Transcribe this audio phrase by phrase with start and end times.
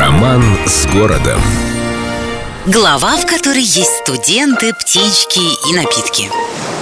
[0.00, 1.38] Роман с городом.
[2.64, 6.30] Глава, в которой есть студенты, птички и напитки.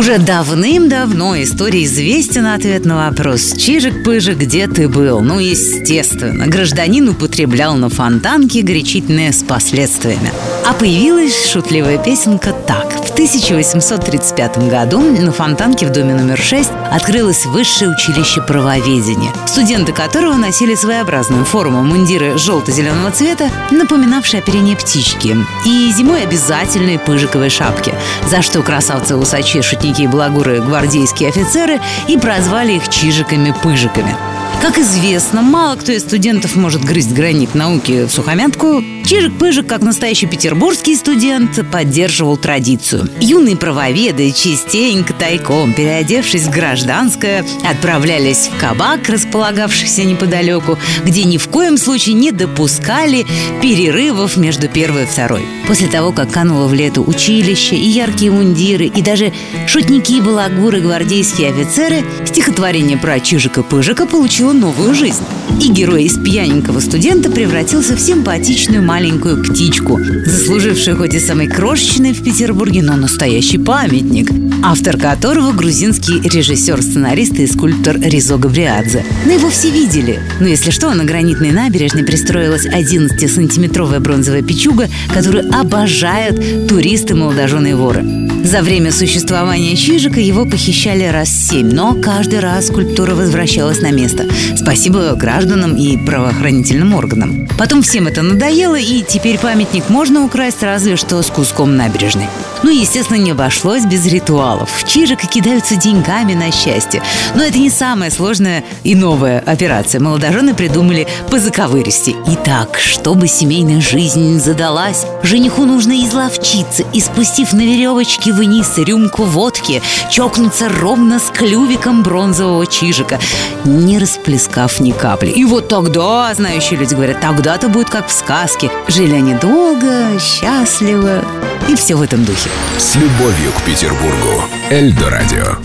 [0.00, 7.74] Уже давным-давно история известен ответ на вопрос «Чижик-пыжик, где ты был?» Ну, естественно, гражданин употреблял
[7.74, 10.32] на фонтанке горячительное с последствиями.
[10.66, 12.90] А появилась шутливая песенка так.
[12.92, 20.36] В 1835 году на фонтанке в доме номер 6 открылось высшее училище правоведения, студенты которого
[20.36, 25.36] носили своеобразную форму мундиры желто-зеленого цвета, напоминавшие оперение птички,
[25.66, 27.92] и зимой обязательные пыжиковые шапки,
[28.30, 34.14] за что красавцы-усачи, шутники и балагуры гвардейские офицеры и прозвали их чижиками-пыжиками.
[34.62, 38.82] Как известно, мало кто из студентов может грызть гранит науки в сухомятку.
[39.10, 43.08] Чижик-пыжик, как настоящий петербургский студент, поддерживал традицию.
[43.20, 51.48] Юные правоведы, частенько тайком, переодевшись в гражданское, отправлялись в кабак, располагавшийся неподалеку, где ни в
[51.48, 53.26] коем случае не допускали
[53.60, 55.42] перерывов между первой и второй.
[55.66, 59.32] После того, как кануло в лету училище и яркие мундиры, и даже
[59.66, 65.24] шутники, балагуры, гвардейские офицеры, стихотворение про Чижика-пыжика получило новую жизнь.
[65.60, 68.99] И герой из пьяненького студента превратился в симпатичную маленькую
[69.42, 74.30] птичку, заслужившую хоть и самый крошечный в Петербурге, но настоящий памятник,
[74.62, 79.04] автор которого грузинский режиссер, сценарист и скульптор Ризо Габриадзе.
[79.24, 80.20] Но его все видели.
[80.38, 87.74] Но если что, на гранитной набережной пристроилась 11-сантиметровая бронзовая печуга, которую обожают туристы молодожены и
[87.74, 88.04] воры.
[88.44, 94.26] За время существования Чижика его похищали раз семь, но каждый раз скульптура возвращалась на место.
[94.56, 97.46] Спасибо гражданам и правоохранительным органам.
[97.58, 102.28] Потом всем это надоело, и теперь памятник можно украсть разве что с куском набережной.
[102.62, 104.70] Ну естественно, не обошлось без ритуалов.
[104.70, 107.02] В Чижика кидаются деньгами на счастье.
[107.34, 110.00] Но это не самая сложная и новая операция.
[110.00, 112.16] Молодожены придумали по заковыристи.
[112.26, 119.82] Итак, чтобы семейная жизнь задалась, жениху нужно изловчиться и, спустив на веревочке вниз рюмку водки,
[120.10, 123.18] чокнуться ровно с клювиком бронзового чижика,
[123.64, 125.30] не расплескав ни капли.
[125.30, 128.69] И вот тогда, знающие люди говорят, тогда-то будет как в сказке.
[128.88, 131.24] Жили они долго, счастливо
[131.68, 132.50] и все в этом духе.
[132.78, 134.44] С любовью к Петербургу.
[134.70, 135.56] Эльдо радио.